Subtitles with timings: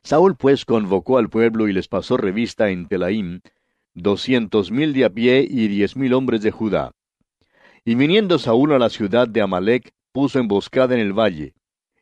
[0.03, 3.41] Saúl pues convocó al pueblo y les pasó revista en Telaim,
[3.97, 6.91] doscientos mil de a pie y diez mil hombres de Judá.
[7.83, 11.55] Y viniendo Saúl a la ciudad de Amalec, puso emboscada en el valle.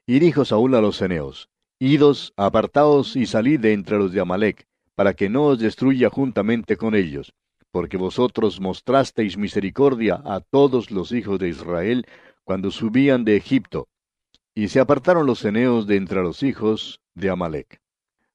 [0.05, 4.67] Y dijo Saúl a los ceneos, Idos, apartaos y salid de entre los de Amalec,
[4.95, 7.33] para que no os destruya juntamente con ellos,
[7.71, 12.05] porque vosotros mostrasteis misericordia a todos los hijos de Israel
[12.43, 13.87] cuando subían de Egipto.
[14.53, 17.79] Y se apartaron los ceneos de entre los hijos de Amalec.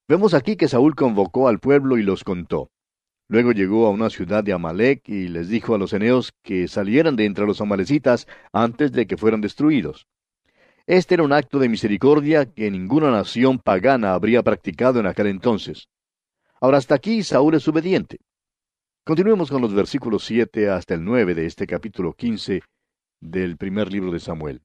[0.09, 2.71] Vemos aquí que Saúl convocó al pueblo y los contó.
[3.31, 7.15] Luego llegó a una ciudad de Amalek y les dijo a los eneos que salieran
[7.15, 10.09] de entre los amalecitas antes de que fueran destruidos.
[10.85, 15.87] Este era un acto de misericordia que ninguna nación pagana habría practicado en aquel entonces.
[16.61, 18.19] Ahora hasta aquí Saúl es obediente.
[19.05, 22.63] Continuemos con los versículos 7 hasta el 9 de este capítulo 15
[23.21, 24.61] del primer libro de Samuel.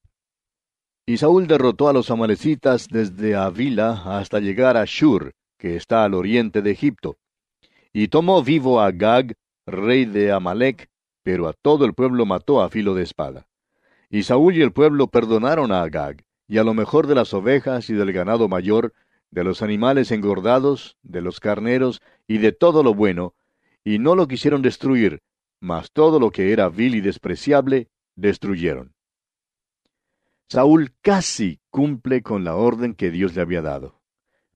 [1.05, 6.15] Y Saúl derrotó a los amalecitas desde Avila hasta llegar a Shur, que está al
[6.15, 7.19] oriente de Egipto
[7.97, 10.89] y tomó vivo a Gag, rey de Amalek,
[11.23, 13.47] pero a todo el pueblo mató a filo de espada.
[14.09, 17.89] Y Saúl y el pueblo perdonaron a Agag, y a lo mejor de las ovejas
[17.89, 18.93] y del ganado mayor,
[19.31, 23.33] de los animales engordados, de los carneros y de todo lo bueno,
[23.85, 25.21] y no lo quisieron destruir,
[25.61, 28.93] mas todo lo que era vil y despreciable, destruyeron.
[30.49, 34.01] Saúl casi cumple con la orden que Dios le había dado,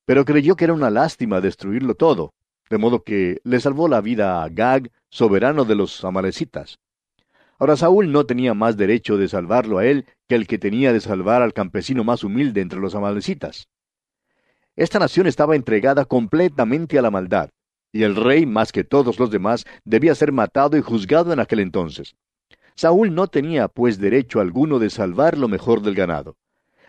[0.03, 2.33] pero creyó que era una lástima destruirlo todo,
[2.69, 6.79] de modo que le salvó la vida a Gag, soberano de los amalecitas.
[7.57, 11.01] Ahora Saúl no tenía más derecho de salvarlo a él que el que tenía de
[11.01, 13.67] salvar al campesino más humilde entre los amalecitas.
[14.75, 17.49] Esta nación estaba entregada completamente a la maldad,
[17.91, 21.59] y el rey, más que todos los demás, debía ser matado y juzgado en aquel
[21.59, 22.15] entonces.
[22.75, 26.37] Saúl no tenía, pues, derecho alguno de salvar lo mejor del ganado.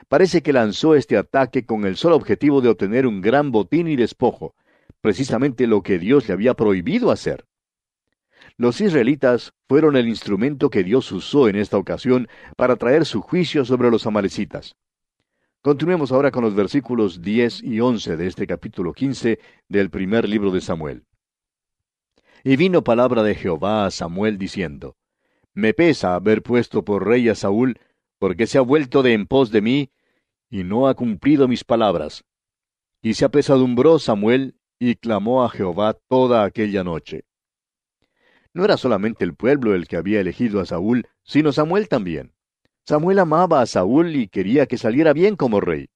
[0.08, 3.96] Parece que lanzó este ataque con el solo objetivo de obtener un gran botín y
[3.96, 4.54] despojo,
[5.00, 7.46] precisamente lo que Dios le había prohibido hacer.
[8.56, 13.64] Los israelitas fueron el instrumento que Dios usó en esta ocasión para traer su juicio
[13.64, 14.76] sobre los amalecitas.
[15.62, 20.50] Continuemos ahora con los versículos 10 y 11 de este capítulo 15 del primer libro
[20.50, 21.04] de Samuel.
[22.44, 24.96] Y vino palabra de Jehová a Samuel diciendo,
[25.52, 27.78] Me pesa haber puesto por rey a Saúl,
[28.18, 29.90] porque se ha vuelto de en pos de mí,
[30.50, 32.24] y no ha cumplido mis palabras.
[33.02, 37.24] Y se apesadumbró Samuel y clamó a Jehová toda aquella noche.
[38.54, 42.32] No era solamente el pueblo el que había elegido a Saúl, sino Samuel también.
[42.86, 45.90] Samuel amaba a Saúl y quería que saliera bien como rey.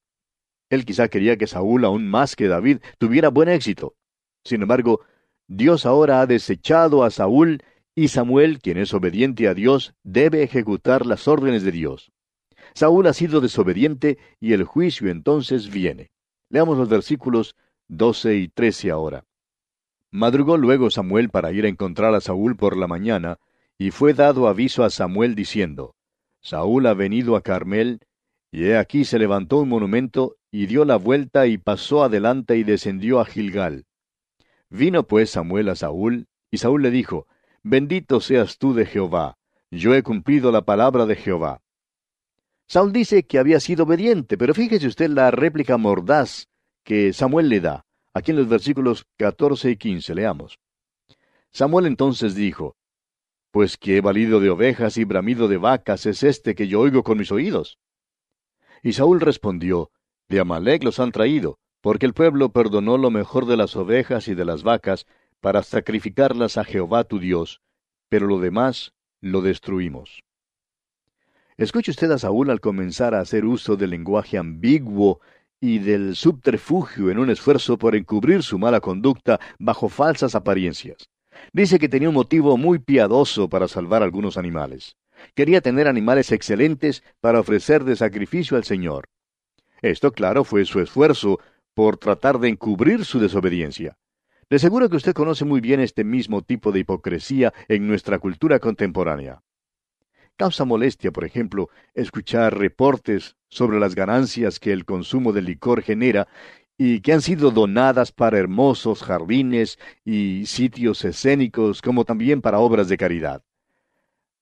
[0.69, 3.97] Él quizá quería que Saúl, aún más que David, tuviera buen éxito.
[4.45, 5.01] Sin embargo,
[5.49, 7.63] Dios ahora ha desechado a Saúl
[7.95, 12.13] y Samuel, quien es obediente a Dios, debe ejecutar las órdenes de Dios.
[12.75, 16.11] Saúl ha sido desobediente y el juicio entonces viene.
[16.51, 17.57] Leamos los versículos
[17.89, 19.25] doce y trece ahora.
[20.11, 23.39] Madrugó luego Samuel para ir a encontrar a Saúl por la mañana,
[23.77, 25.97] y fue dado aviso a Samuel diciendo,
[26.41, 28.01] Saúl ha venido a Carmel,
[28.53, 32.63] y he aquí se levantó un monumento, y dio la vuelta y pasó adelante y
[32.63, 33.87] descendió a Gilgal.
[34.71, 37.27] Vino pues Samuel a Saúl, y Saúl le dijo,
[37.65, 39.37] Bendito seas tú de Jehová,
[39.71, 41.61] yo he cumplido la palabra de Jehová.
[42.69, 46.47] Saúl dice que había sido obediente, pero fíjese usted la réplica mordaz
[46.85, 47.87] que Samuel le da.
[48.13, 50.59] Aquí en los versículos 14 y 15 leamos.
[51.51, 52.77] Samuel entonces dijo,
[53.51, 57.19] Pues qué valido de ovejas y bramido de vacas es este que yo oigo con
[57.19, 57.79] mis oídos.
[58.83, 59.91] Y Saúl respondió,
[60.29, 64.35] De Amalek los han traído, porque el pueblo perdonó lo mejor de las ovejas y
[64.35, 65.07] de las vacas
[65.41, 67.61] para sacrificarlas a Jehová tu Dios,
[68.09, 70.23] pero lo demás lo destruimos.
[71.57, 75.21] Escuche usted a Saúl al comenzar a hacer uso del lenguaje ambiguo
[75.61, 81.09] y del subterfugio en un esfuerzo por encubrir su mala conducta bajo falsas apariencias.
[81.53, 84.97] Dice que tenía un motivo muy piadoso para salvar algunos animales.
[85.35, 89.09] Quería tener animales excelentes para ofrecer de sacrificio al Señor.
[89.81, 91.41] Esto, claro, fue su esfuerzo
[91.75, 93.97] por tratar de encubrir su desobediencia.
[94.51, 98.59] De seguro que usted conoce muy bien este mismo tipo de hipocresía en nuestra cultura
[98.59, 99.43] contemporánea.
[100.37, 106.27] Causa molestia, por ejemplo, escuchar reportes sobre las ganancias que el consumo de licor genera
[106.77, 112.89] y que han sido donadas para hermosos jardines y sitios escénicos, como también para obras
[112.89, 113.45] de caridad.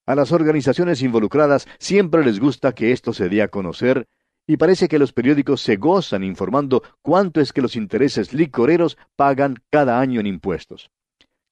[0.06, 4.09] A las organizaciones involucradas siempre les gusta que esto se dé a conocer
[4.47, 9.62] y parece que los periódicos se gozan informando cuánto es que los intereses licoreros pagan
[9.71, 10.91] cada año en impuestos.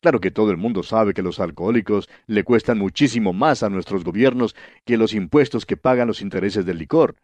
[0.01, 4.03] Claro que todo el mundo sabe que los alcohólicos le cuestan muchísimo más a nuestros
[4.03, 4.57] gobiernos
[4.87, 7.17] que los impuestos que pagan los intereses del licor.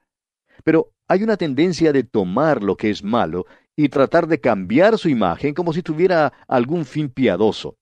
[0.63, 3.47] Pero hay una tendencia de tomar lo que es malo
[3.77, 7.77] y tratar de cambiar su imagen como si tuviera algún fin piadoso.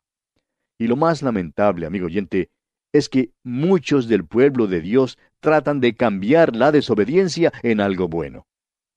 [0.78, 2.50] Y lo más lamentable, amigo oyente,
[2.92, 8.46] es que muchos del pueblo de Dios tratan de cambiar la desobediencia en algo bueno.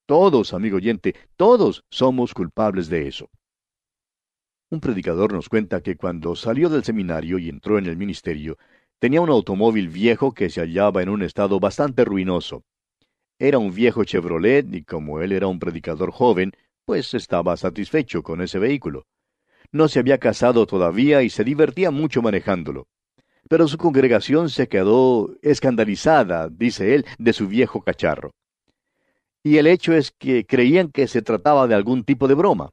[0.06, 3.30] Todos, amigo oyente, todos somos culpables de eso.
[4.70, 8.58] Un predicador nos cuenta que cuando salió del seminario y entró en el ministerio,
[9.00, 12.64] tenía un automóvil viejo que se hallaba en un estado bastante ruinoso.
[13.40, 16.52] Era un viejo Chevrolet y como él era un predicador joven,
[16.84, 19.06] pues estaba satisfecho con ese vehículo.
[19.72, 22.88] No se había casado todavía y se divertía mucho manejándolo.
[23.50, 28.32] Pero su congregación se quedó escandalizada, dice él, de su viejo cacharro.
[29.44, 32.72] Y el hecho es que creían que se trataba de algún tipo de broma.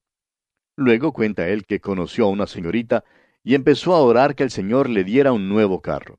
[0.76, 3.04] Luego cuenta él que conoció a una señorita
[3.44, 6.18] y empezó a orar que el Señor le diera un nuevo carro.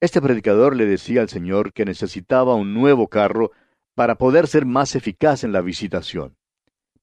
[0.00, 3.52] Este predicador le decía al Señor que necesitaba un nuevo carro
[3.94, 6.36] para poder ser más eficaz en la visitación.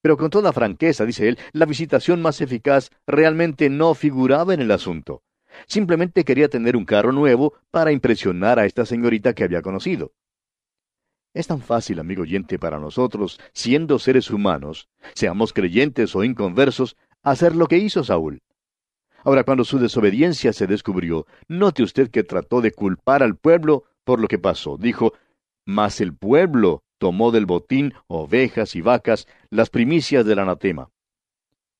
[0.01, 4.71] Pero con toda franqueza, dice él, la visitación más eficaz realmente no figuraba en el
[4.71, 5.23] asunto.
[5.67, 10.13] Simplemente quería tener un carro nuevo para impresionar a esta señorita que había conocido.
[11.33, 17.55] Es tan fácil, amigo oyente, para nosotros, siendo seres humanos, seamos creyentes o inconversos, hacer
[17.55, 18.41] lo que hizo Saúl.
[19.23, 24.19] Ahora, cuando su desobediencia se descubrió, note usted que trató de culpar al pueblo por
[24.19, 24.77] lo que pasó.
[24.77, 25.13] Dijo,
[25.65, 30.89] mas el pueblo tomó del botín ovejas y vacas, las primicias del anatema.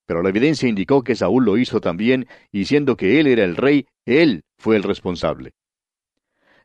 [0.06, 3.56] Pero la evidencia indicó que Saúl lo hizo también, y siendo que él era el
[3.56, 5.54] rey, él fue el responsable.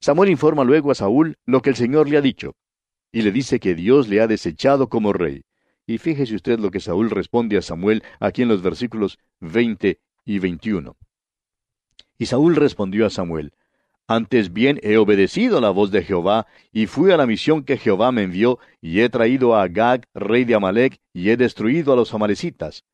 [0.01, 2.57] Samuel informa luego a Saúl lo que el Señor le ha dicho,
[3.15, 5.45] y le dice que Dios le ha desechado como rey.
[5.87, 10.39] Y fíjese usted lo que Saúl responde a Samuel aquí en los versículos 20 y
[10.41, 10.97] 21.
[12.19, 13.53] Y Saúl respondió a Samuel,
[14.09, 18.11] Antes bien he obedecido la voz de Jehová, y fui a la misión que Jehová
[18.11, 22.13] me envió, y he traído a Agag, rey de Amalek, y he destruido a los
[22.13, 22.85] amalecitas.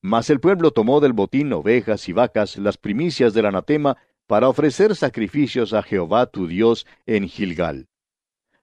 [0.00, 4.96] Mas el pueblo tomó del botín ovejas y vacas, las primicias del anatema, para ofrecer
[4.96, 7.88] sacrificios a Jehová tu Dios en Gilgal.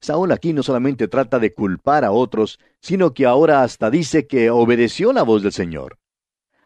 [0.04, 4.50] Saúl aquí no solamente trata de culpar a otros, sino que ahora hasta dice que
[4.50, 5.98] obedeció la voz del Señor.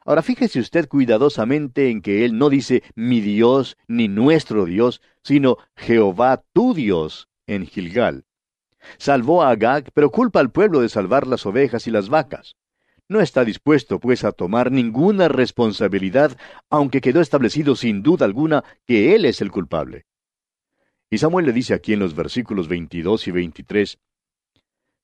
[0.06, 5.58] Ahora fíjese usted cuidadosamente en que él no dice mi Dios ni nuestro Dios, sino
[5.76, 8.26] Jehová tu Dios en Gilgal.
[8.98, 12.56] Salvó a Agag, pero culpa al pueblo de salvar las ovejas y las vacas.
[13.08, 16.36] No está dispuesto, pues, a tomar ninguna responsabilidad,
[16.72, 20.08] aunque quedó establecido sin duda alguna que él es el culpable.
[21.10, 24.00] Y Samuel le dice aquí en los versículos 22 y 23,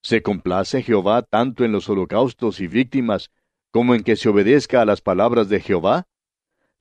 [0.01, 3.31] ¿Se complace Jehová tanto en los holocaustos y víctimas
[3.71, 6.07] como en que se obedezca a las palabras de Jehová?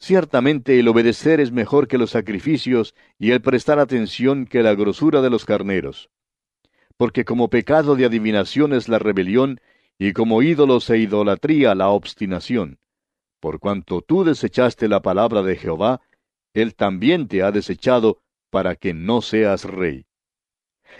[0.00, 5.22] Ciertamente el obedecer es mejor que los sacrificios y el prestar atención que la grosura
[5.22, 6.10] de los carneros.
[6.96, 9.60] Porque como pecado de adivinación es la rebelión,
[9.98, 12.80] y como ídolos e idolatría la obstinación.
[13.38, 16.00] Por cuanto tú desechaste la palabra de Jehová,
[16.54, 18.18] Él también te ha desechado
[18.52, 20.04] para que no seas rey.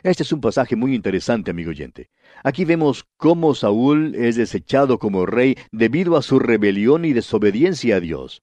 [0.03, 2.09] Este es un pasaje muy interesante, amigo oyente.
[2.43, 8.01] Aquí vemos cómo Saúl es desechado como rey debido a su rebelión y desobediencia a
[8.01, 8.43] Dios.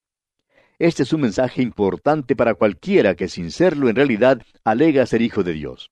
[0.78, 5.44] Este es un mensaje importante para cualquiera que sin serlo en realidad alega ser hijo
[5.44, 5.90] de Dios.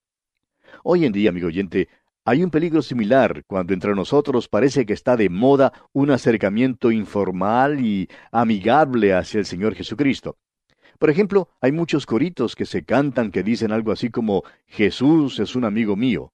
[0.84, 1.90] Hoy en día, amigo oyente,
[2.24, 7.84] hay un peligro similar cuando entre nosotros parece que está de moda un acercamiento informal
[7.84, 10.38] y amigable hacia el Señor Jesucristo.
[10.98, 15.56] Por ejemplo, hay muchos coritos que se cantan que dicen algo así como Jesús es
[15.56, 16.34] un amigo mío.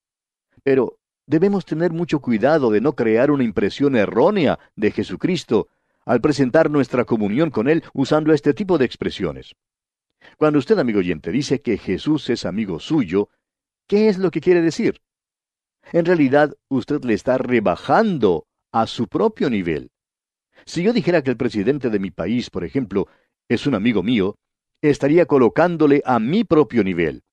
[0.63, 5.67] Pero debemos tener mucho cuidado de no crear una impresión errónea de Jesucristo
[6.05, 9.55] al presentar nuestra comunión con Él usando este tipo de expresiones.
[10.38, 13.29] Cuando usted, amigo oyente, dice que Jesús es amigo suyo,
[13.88, 15.01] ¿qué es lo que quiere decir?
[15.91, 19.91] En realidad, usted le está rebajando a su propio nivel.
[20.65, 23.08] Si yo dijera que el presidente de mi país, por ejemplo,
[23.50, 24.38] es un amigo mío,
[24.90, 27.24] estaría colocándole a mi propio nivel.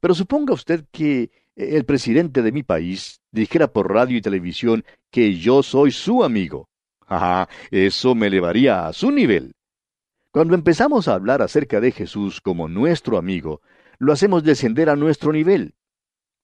[0.00, 5.38] Pero suponga usted que el presidente de mi país dijera por radio y televisión que
[5.38, 6.68] yo soy su amigo.
[7.06, 9.52] Ah, eso me elevaría a su nivel.
[10.30, 13.62] Cuando empezamos a hablar acerca de Jesús como nuestro amigo,
[13.98, 15.74] lo hacemos descender a nuestro nivel.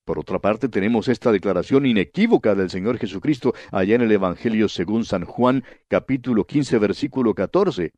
[0.05, 5.05] Por otra parte, tenemos esta declaración inequívoca del Señor Jesucristo allá en el Evangelio según
[5.05, 7.93] San Juan, capítulo 15, versículo 14.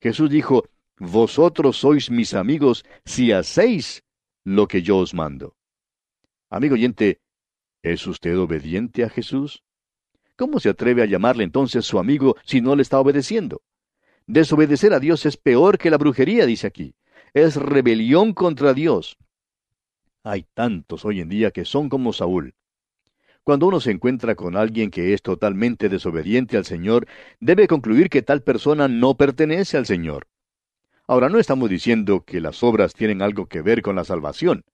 [0.00, 0.64] Jesús dijo,
[0.98, 4.02] Vosotros sois mis amigos si hacéis
[4.44, 5.56] lo que yo os mando.
[6.50, 7.20] Amigo oyente,
[7.82, 9.62] ¿es usted obediente a Jesús?
[10.36, 13.62] ¿Cómo se atreve a llamarle entonces su amigo si no le está obedeciendo?
[14.26, 16.94] Desobedecer a Dios es peor que la brujería, dice aquí.
[17.34, 19.16] Es rebelión contra Dios.
[20.22, 22.54] Hay tantos hoy en día que son como Saúl.
[23.42, 27.08] Cuando uno se encuentra con alguien que es totalmente desobediente al Señor,
[27.40, 30.28] debe concluir que tal persona no pertenece al Señor.
[31.06, 34.64] Ahora, no estamos diciendo que las obras tienen algo que ver con la salvación.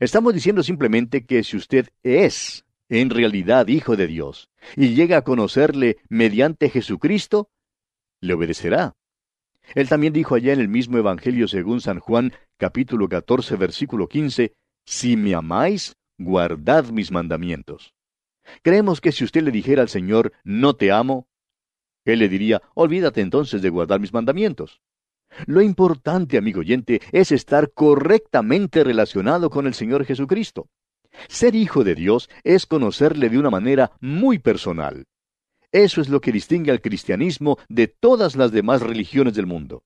[0.00, 5.24] Estamos diciendo simplemente que si usted es en realidad hijo de Dios y llega a
[5.24, 7.50] conocerle mediante Jesucristo,
[8.20, 8.96] le obedecerá.
[9.74, 14.54] Él también dijo allá en el mismo Evangelio según San Juan, capítulo 14, versículo 15,
[14.84, 17.94] Si me amáis, guardad mis mandamientos.
[18.62, 21.28] Creemos que si usted le dijera al Señor, no te amo,
[22.04, 24.80] Él le diría, olvídate entonces de guardar mis mandamientos.
[25.46, 30.68] Lo importante, amigo oyente, es estar correctamente relacionado con el Señor Jesucristo.
[31.28, 35.06] Ser hijo de Dios es conocerle de una manera muy personal.
[35.72, 39.82] Eso es lo que distingue al cristianismo de todas las demás religiones del mundo.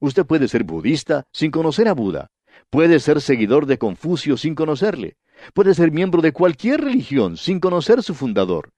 [0.00, 2.30] Usted puede ser budista sin conocer a Buda.
[2.68, 5.16] Puede ser seguidor de Confucio sin conocerle.
[5.54, 8.72] Puede ser miembro de cualquier religión sin conocer su fundador.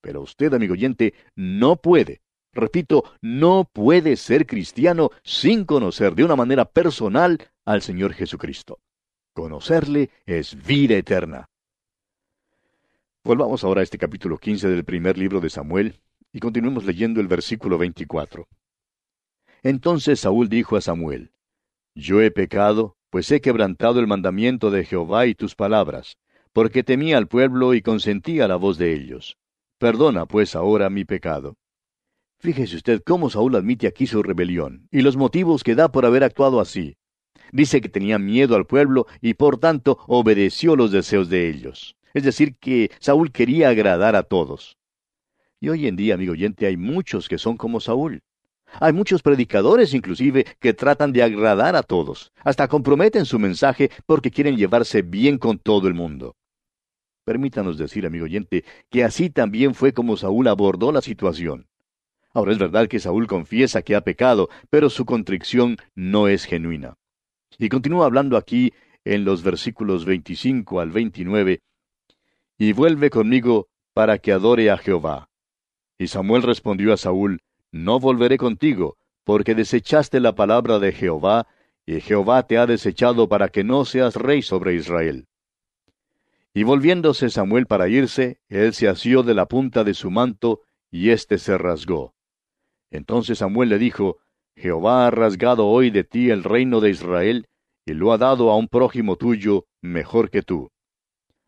[0.00, 2.20] Pero usted, amigo oyente, no puede,
[2.52, 8.78] repito, no puede ser cristiano sin conocer de una manera personal al Señor Jesucristo.
[9.34, 11.48] Conocerle es vida eterna.
[13.24, 16.00] Volvamos ahora a este capítulo 15 del primer libro de Samuel
[16.32, 18.48] y continuemos leyendo el versículo 24.
[19.62, 21.32] Entonces Saúl dijo a Samuel,
[21.94, 26.16] Yo he pecado, pues he quebrantado el mandamiento de Jehová y tus palabras,
[26.52, 29.36] porque temía al pueblo y consentía la voz de ellos.
[29.78, 31.56] Perdona pues ahora mi pecado.
[32.40, 36.22] Fíjese usted cómo Saúl admite aquí su rebelión y los motivos que da por haber
[36.22, 36.96] actuado así.
[37.50, 41.96] Dice que tenía miedo al pueblo y por tanto obedeció los deseos de ellos.
[42.14, 44.76] Es decir, que Saúl quería agradar a todos.
[45.60, 48.22] Y hoy en día, amigo oyente, hay muchos que son como Saúl.
[48.80, 54.30] Hay muchos predicadores inclusive que tratan de agradar a todos, hasta comprometen su mensaje porque
[54.30, 56.36] quieren llevarse bien con todo el mundo.
[57.24, 61.66] Permítanos decir, amigo oyente, que así también fue como Saúl abordó la situación.
[62.32, 66.96] Ahora es verdad que Saúl confiesa que ha pecado, pero su contrición no es genuina.
[67.58, 68.72] Y continúa hablando aquí
[69.04, 71.62] en los versículos 25 al 29,
[72.58, 75.30] y vuelve conmigo para que adore a Jehová.
[75.98, 77.40] Y Samuel respondió a Saúl,
[77.72, 81.46] No volveré contigo, porque desechaste la palabra de Jehová,
[81.86, 85.26] y Jehová te ha desechado para que no seas rey sobre Israel.
[86.52, 91.10] Y volviéndose Samuel para irse, él se asió de la punta de su manto, y
[91.10, 92.14] éste se rasgó.
[92.90, 94.18] Entonces Samuel le dijo,
[94.56, 97.46] Jehová ha rasgado hoy de ti el reino de Israel,
[97.86, 100.70] y lo ha dado a un prójimo tuyo mejor que tú.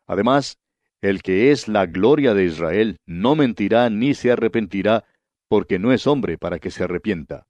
[0.07, 0.57] Además,
[1.01, 5.03] el que es la gloria de Israel no mentirá ni se arrepentirá,
[5.47, 7.47] porque no es hombre para que se arrepienta.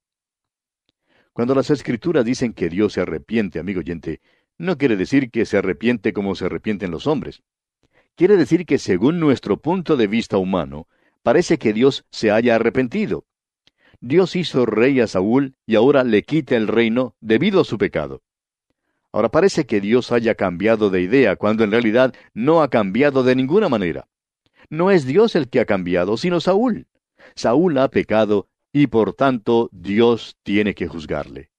[1.33, 4.21] Cuando las escrituras dicen que Dios se arrepiente, amigo oyente,
[4.57, 7.41] no quiere decir que se arrepiente como se arrepienten los hombres.
[8.15, 10.87] Quiere decir que según nuestro punto de vista humano,
[11.23, 13.25] parece que Dios se haya arrepentido.
[14.01, 18.23] Dios hizo rey a Saúl y ahora le quita el reino debido a su pecado.
[19.11, 23.35] Ahora parece que Dios haya cambiado de idea cuando en realidad no ha cambiado de
[23.35, 24.07] ninguna manera.
[24.69, 26.87] No es Dios el que ha cambiado, sino Saúl.
[27.35, 31.51] Saúl ha pecado y por tanto Dios tiene que juzgarle.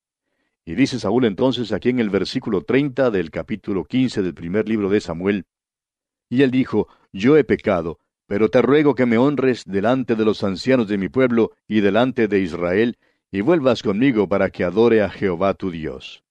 [0.65, 4.89] Y dice Saúl entonces aquí en el versículo 30 del capítulo 15 del primer libro
[4.89, 5.47] de Samuel,
[6.29, 7.99] y él dijo, Yo he pecado,
[8.33, 12.29] pero te ruego que me honres delante de los ancianos de mi pueblo y delante
[12.29, 12.97] de Israel,
[13.31, 16.25] y vuelvas conmigo para que adore a Jehová tu Dios.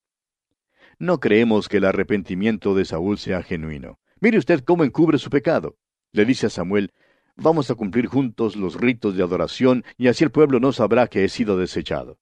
[0.98, 4.00] No creemos que el arrepentimiento de Saúl sea genuino.
[4.20, 5.78] Mire usted cómo encubre su pecado.
[6.12, 6.92] Le dice a Samuel,
[7.36, 11.24] Vamos a cumplir juntos los ritos de adoración, y así el pueblo no sabrá que
[11.24, 12.18] he sido desechado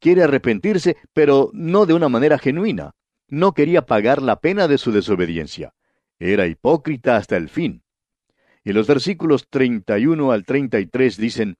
[0.00, 2.96] quiere arrepentirse, pero no de una manera genuina.
[3.28, 5.74] No quería pagar la pena de su desobediencia.
[6.18, 7.82] Era hipócrita hasta el fin.
[8.66, 11.56] Y los versículos 31 al 33 dicen,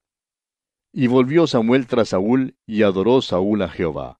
[0.93, 4.19] Y volvió Samuel tras Saúl, y adoró Saúl a Jehová.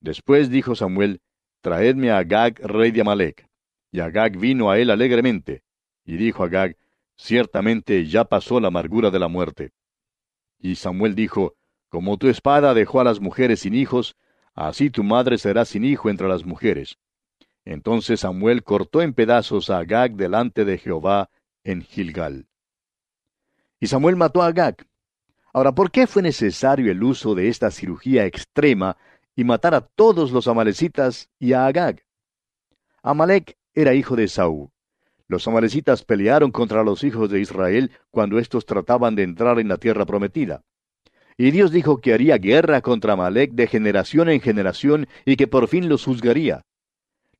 [0.00, 1.20] Después dijo Samuel,
[1.60, 3.46] Traedme a Agag, rey de Amalek.
[3.92, 5.62] Y Agag vino a él alegremente.
[6.04, 6.76] Y dijo Agag,
[7.14, 9.70] Ciertamente ya pasó la amargura de la muerte.
[10.58, 11.54] Y Samuel dijo,
[11.88, 14.16] como tu espada dejó a las mujeres sin hijos,
[14.54, 16.98] así tu madre será sin hijo entre las mujeres.
[17.64, 21.30] Entonces Samuel cortó en pedazos a Agag delante de Jehová
[21.64, 22.46] en Gilgal.
[23.80, 24.86] Y Samuel mató a Agag.
[25.52, 28.96] Ahora, ¿por qué fue necesario el uso de esta cirugía extrema
[29.36, 32.02] y matar a todos los amalecitas y a Agag?
[33.02, 34.70] Amalek era hijo de Saúl.
[35.28, 39.78] Los amalecitas pelearon contra los hijos de Israel cuando éstos trataban de entrar en la
[39.78, 40.62] tierra prometida.
[41.36, 45.68] Y Dios dijo que haría guerra contra Amalek de generación en generación y que por
[45.68, 46.64] fin los juzgaría.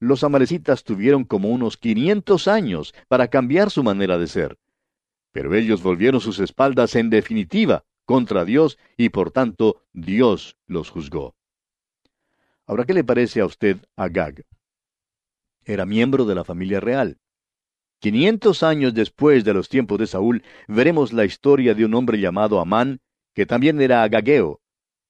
[0.02, 4.58] Los amalecitas tuvieron como unos quinientos años para cambiar su manera de ser.
[5.30, 11.36] Pero ellos volvieron sus espaldas en definitiva contra Dios y por tanto Dios los juzgó.
[12.66, 14.44] Ahora, ¿qué le parece a usted Agag?
[15.64, 17.18] Era miembro de la familia real.
[18.00, 22.58] Quinientos años después de los tiempos de Saúl, veremos la historia de un hombre llamado
[22.58, 22.98] Amán,
[23.34, 24.60] que también era agageo,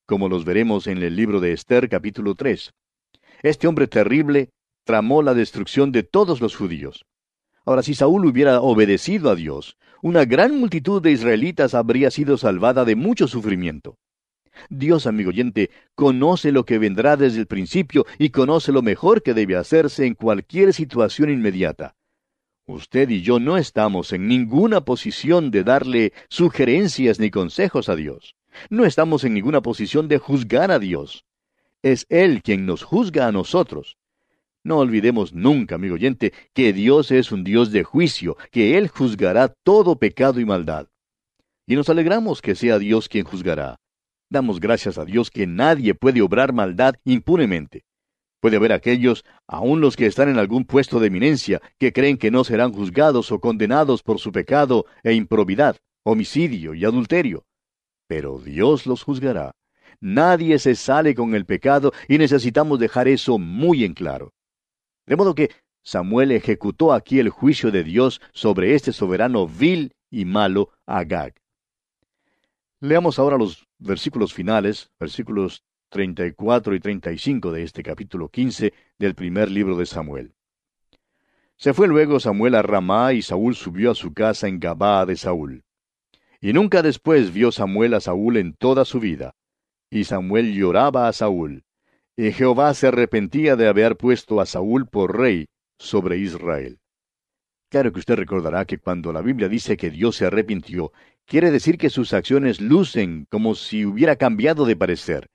[0.05, 2.75] como los veremos en el libro de Esther capítulo 3.
[3.43, 4.51] Este hombre terrible
[4.85, 7.05] tramó la destrucción de todos los judíos.
[7.65, 12.85] Ahora, si Saúl hubiera obedecido a Dios, una gran multitud de israelitas habría sido salvada
[12.85, 13.99] de mucho sufrimiento.
[14.69, 19.35] Dios, amigo oyente, conoce lo que vendrá desde el principio y conoce lo mejor que
[19.35, 21.95] debe hacerse en cualquier situación inmediata.
[22.67, 28.37] Usted y yo no estamos en ninguna posición de darle sugerencias ni consejos a Dios.
[28.71, 31.25] No estamos en ninguna posición de juzgar a Dios.
[31.83, 33.97] Es Él quien nos juzga a nosotros.
[34.65, 39.49] No olvidemos nunca, amigo oyente, que Dios es un Dios de juicio, que Él juzgará
[39.49, 40.87] todo pecado y maldad.
[41.67, 43.81] Y nos alegramos que sea Dios quien juzgará.
[44.31, 47.85] Damos gracias a Dios que nadie puede obrar maldad impunemente.
[48.41, 52.31] Puede haber aquellos, aun los que están en algún puesto de eminencia, que creen que
[52.31, 57.45] no serán juzgados o condenados por su pecado e improbidad, homicidio y adulterio.
[58.09, 59.53] Pero Dios los juzgará.
[60.01, 64.33] Nadie se sale con el pecado y necesitamos dejar eso muy en claro.
[65.07, 65.51] De modo que
[65.83, 71.35] Samuel ejecutó aquí el juicio de Dios sobre este soberano vil y malo Agag.
[72.81, 79.51] Leamos ahora los versículos finales, versículos 34 y 35 de este capítulo 15 del primer
[79.51, 80.35] libro de Samuel.
[81.57, 85.17] Se fue luego Samuel a Ramá y Saúl subió a su casa en Gabá de
[85.17, 85.65] Saúl.
[86.41, 89.37] Y nunca después vio Samuel a Saúl en toda su vida.
[89.91, 91.65] Y Samuel lloraba a Saúl.
[92.17, 95.47] Y Jehová se arrepentía de haber puesto a Saúl por rey
[95.79, 96.79] sobre Israel.
[97.71, 100.93] Claro que usted recordará que cuando la Biblia dice que Dios se arrepintió,
[101.25, 105.31] quiere decir que sus acciones lucen como si hubiera cambiado de parecer.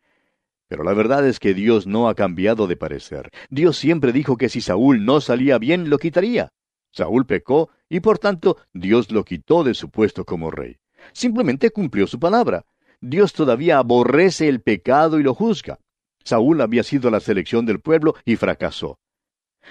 [0.68, 3.32] Pero la verdad es que Dios no ha cambiado de parecer.
[3.50, 6.52] Dios siempre dijo que si Saúl no salía bien, lo quitaría.
[6.92, 10.78] Saúl pecó y por tanto Dios lo quitó de su puesto como rey.
[11.14, 12.66] Simplemente cumplió su palabra.
[13.02, 15.80] Dios todavía aborrece el pecado y lo juzga.
[16.28, 19.00] Saúl había sido la selección del pueblo y fracasó.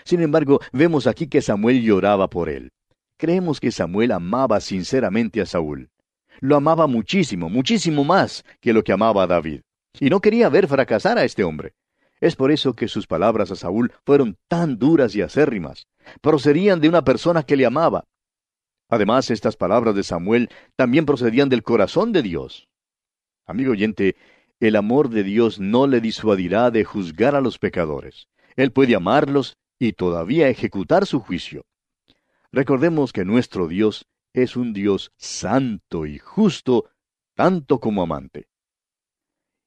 [0.04, 2.72] Sin embargo, vemos aquí que Samuel lloraba por él.
[3.16, 5.90] Creemos que Samuel amaba sinceramente a Saúl.
[6.40, 9.60] Lo amaba muchísimo, muchísimo más que lo que amaba a David
[10.00, 11.74] y no quería ver fracasar a este hombre.
[12.20, 15.86] Es por eso que sus palabras a Saúl fueron tan duras y acérrimas.
[16.20, 18.04] Procedían de una persona que le amaba.
[18.88, 22.68] Además, estas palabras de Samuel también procedían del corazón de Dios.
[23.46, 24.16] Amigo oyente,
[24.60, 28.28] el amor de Dios no le disuadirá de juzgar a los pecadores.
[28.56, 31.66] Él puede amarlos y todavía ejecutar su juicio.
[32.52, 36.90] Recordemos que nuestro Dios es un Dios santo y justo,
[37.34, 38.48] tanto como amante.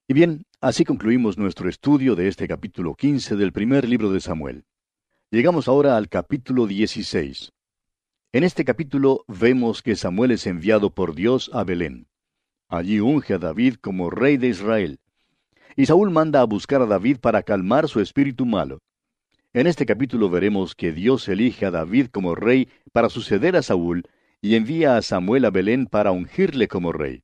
[0.07, 4.65] Y bien, así concluimos nuestro estudio de este capítulo 15 del primer libro de Samuel.
[5.29, 7.51] Llegamos ahora al capítulo 16.
[8.31, 12.08] En este capítulo vemos que Samuel es enviado por Dios a Belén.
[12.69, 14.99] Allí unge a David como rey de Israel.
[15.75, 18.79] y Saúl manda a buscar a David para calmar su espíritu malo.
[19.53, 24.03] En este capítulo veremos que Dios elige a David como rey para suceder a Saúl
[24.41, 27.23] y envía a Samuel a Belén para ungirle como rey.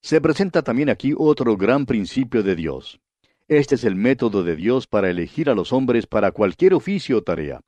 [0.00, 3.00] Se presenta también aquí otro gran principio de Dios.
[3.48, 7.22] Este es el método de Dios para elegir a los hombres para cualquier oficio o
[7.22, 7.60] tarea.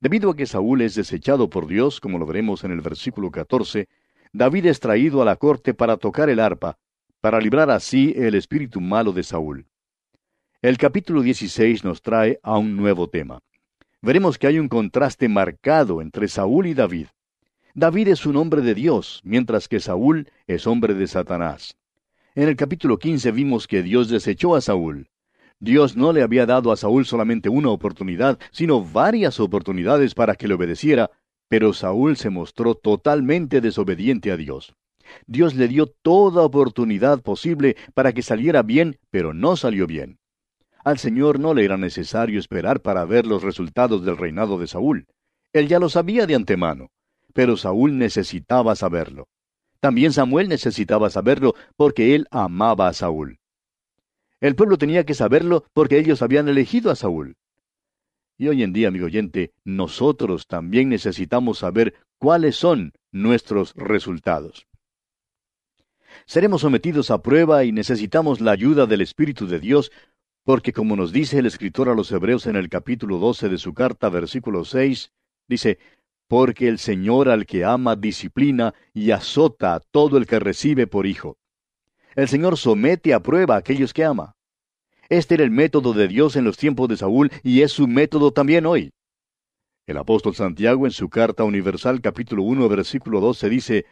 [0.00, 3.88] Debido a que Saúl es desechado por Dios, como lo veremos en el versículo 14,
[4.34, 6.78] David es traído a la corte para tocar el arpa,
[7.20, 9.66] para librar así el espíritu malo de Saúl.
[10.62, 13.40] El capítulo 16 nos trae a un nuevo tema.
[14.00, 17.08] Veremos que hay un contraste marcado entre Saúl y David.
[17.74, 21.76] David es un hombre de Dios, mientras que Saúl es hombre de Satanás.
[22.34, 25.10] En el capítulo 15 vimos que Dios desechó a Saúl.
[25.60, 30.48] Dios no le había dado a Saúl solamente una oportunidad, sino varias oportunidades para que
[30.48, 31.10] le obedeciera,
[31.52, 34.74] pero Saúl se mostró totalmente desobediente a Dios.
[35.26, 40.18] Dios le dio toda oportunidad posible para que saliera bien, pero no salió bien.
[40.82, 45.08] Al Señor no le era necesario esperar para ver los resultados del reinado de Saúl.
[45.52, 46.88] Él ya lo sabía de antemano
[47.34, 49.28] pero Saúl necesitaba saberlo.
[49.78, 53.40] También Samuel necesitaba saberlo porque él amaba a Saúl.
[54.40, 57.36] El pueblo tenía que saberlo porque ellos habían elegido a Saúl.
[58.42, 64.66] Y hoy en día, amigo oyente, nosotros también necesitamos saber cuáles son nuestros resultados.
[66.26, 69.92] Seremos sometidos a prueba y necesitamos la ayuda del Espíritu de Dios,
[70.42, 73.74] porque como nos dice el escritor a los Hebreos en el capítulo 12 de su
[73.74, 75.12] carta, versículo 6,
[75.46, 75.78] dice,
[76.26, 81.06] porque el Señor al que ama disciplina y azota a todo el que recibe por
[81.06, 81.38] hijo.
[82.16, 84.34] El Señor somete a prueba a aquellos que ama.
[85.08, 88.32] Este era el método de Dios en los tiempos de Saúl y es su método
[88.32, 88.92] también hoy.
[89.86, 93.86] El apóstol Santiago en su carta universal capítulo 1 versículo 12 dice,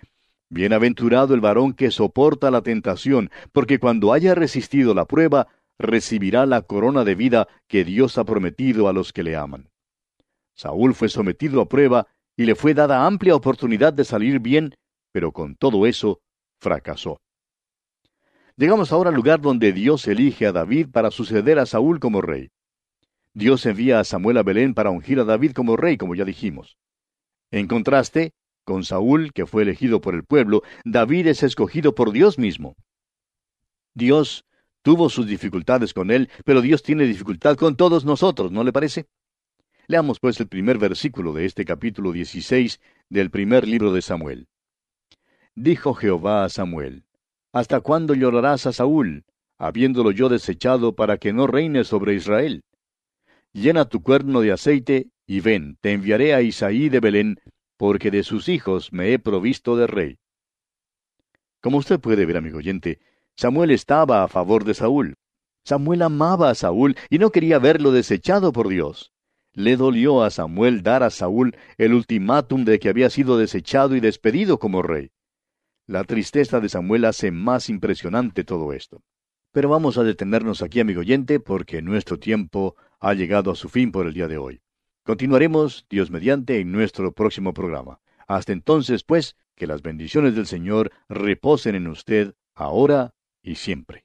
[0.49, 6.62] Bienaventurado el varón que soporta la tentación, porque cuando haya resistido la prueba, recibirá la
[6.62, 9.70] corona de vida que Dios ha prometido a los que le aman.
[10.55, 14.75] Saúl fue sometido a prueba y le fue dada amplia oportunidad de salir bien,
[15.12, 16.20] pero con todo eso
[16.61, 17.20] fracasó.
[18.61, 22.51] Llegamos ahora al lugar donde Dios elige a David para suceder a Saúl como rey.
[23.33, 26.77] Dios envía a Samuel a Belén para ungir a David como rey, como ya dijimos.
[27.51, 32.38] En contraste, con Saúl, que fue elegido por el pueblo, David es escogido por Dios
[32.38, 32.77] mismo.
[33.94, 34.44] Dios
[34.83, 39.07] tuvo sus dificultades con él, pero Dios tiene dificultad con todos nosotros, ¿no le parece?
[39.87, 44.49] Leamos pues el primer versículo de este capítulo 16 del primer libro de Samuel.
[45.55, 47.07] Dijo Jehová a Samuel,
[47.53, 49.25] ¿Hasta cuándo llorarás a Saúl,
[49.59, 52.63] habiéndolo yo desechado para que no reine sobre Israel?
[53.53, 57.41] Llena tu cuerno de aceite, y ven, te enviaré a Isaí de Belén,
[57.77, 60.19] porque de sus hijos me he provisto de rey.
[61.61, 63.01] Como usted puede ver, amigo oyente,
[63.37, 65.17] Samuel estaba a favor de Saúl.
[65.65, 69.13] Samuel amaba a Saúl y no quería verlo desechado por Dios.
[69.53, 74.01] Le dolió a Samuel dar a Saúl el ultimátum de que había sido desechado y
[74.01, 75.11] despedido como rey.
[75.90, 79.03] La tristeza de Samuel hace más impresionante todo esto.
[79.50, 83.90] Pero vamos a detenernos aquí, amigo oyente, porque nuestro tiempo ha llegado a su fin
[83.90, 84.62] por el día de hoy.
[85.03, 87.98] Continuaremos, Dios mediante, en nuestro próximo programa.
[88.29, 94.05] Hasta entonces, pues, que las bendiciones del Señor reposen en usted, ahora y siempre.